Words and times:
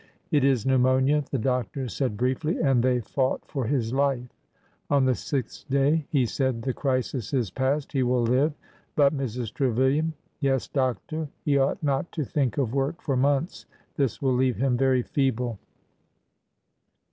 It 0.31 0.43
is 0.43 0.65
pneumonia/' 0.65 1.29
the 1.29 1.37
doctor 1.37 1.87
said 1.87 2.17
briefly, 2.17 2.57
and 2.57 2.81
they 2.81 3.01
fought 3.01 3.45
for 3.45 3.65
his 3.65 3.93
life. 3.93 4.33
On 4.89 5.05
the 5.05 5.13
sixth 5.13 5.69
day 5.69 6.07
he 6.09 6.25
said, 6.25 6.63
The 6.63 6.73
crisis 6.73 7.35
is 7.35 7.51
past. 7.51 7.91
He 7.91 8.01
will 8.01 8.23
live. 8.23 8.51
But, 8.95 9.15
Mrs. 9.15 9.53
Trevilian—" 9.53 10.15
Yes, 10.39 10.67
Doctor." 10.67 11.27
He 11.45 11.55
ought 11.59 11.83
not 11.83 12.11
to 12.13 12.23
think 12.25 12.57
of 12.57 12.73
work 12.73 12.99
for 12.99 13.15
months. 13.15 13.67
This 13.95 14.19
will 14.23 14.33
leave 14.33 14.55
him 14.57 14.75
very 14.75 15.03
feeble." 15.03 15.59